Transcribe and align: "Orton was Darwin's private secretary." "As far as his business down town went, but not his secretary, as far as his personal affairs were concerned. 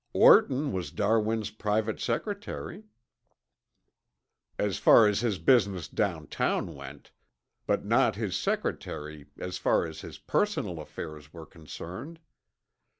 "Orton 0.13 0.71
was 0.71 0.89
Darwin's 0.89 1.51
private 1.51 1.99
secretary." 1.99 2.85
"As 4.57 4.79
far 4.79 5.05
as 5.05 5.19
his 5.19 5.37
business 5.37 5.87
down 5.87 6.25
town 6.25 6.73
went, 6.73 7.11
but 7.67 7.85
not 7.85 8.15
his 8.15 8.35
secretary, 8.35 9.27
as 9.37 9.59
far 9.59 9.85
as 9.85 10.01
his 10.01 10.17
personal 10.17 10.79
affairs 10.79 11.31
were 11.31 11.45
concerned. 11.45 12.19